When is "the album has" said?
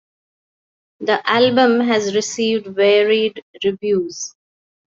1.01-2.15